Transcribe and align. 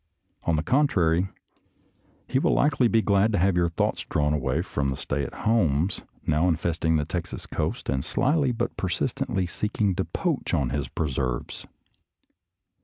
On 0.45 0.55
the 0.55 0.63
contrary, 0.63 1.29
he 2.27 2.39
will 2.39 2.55
likely 2.55 2.87
be 2.87 3.03
glad 3.03 3.31
to 3.33 3.37
have 3.37 3.55
your 3.55 3.69
thoughts 3.69 4.01
drawn 4.03 4.33
away 4.33 4.63
from 4.63 4.89
the 4.89 4.95
stay 4.97 5.23
at 5.23 5.33
homes 5.45 6.05
now 6.25 6.47
infesting 6.47 6.95
the 6.95 7.05
Texas 7.05 7.45
coast 7.45 7.87
and 7.87 8.03
slyly 8.03 8.51
but 8.51 8.75
persistently 8.75 9.45
seeking 9.45 9.93
to 9.93 10.05
poach 10.05 10.55
on 10.55 10.71
his 10.71 10.87
preserves. 10.87 11.67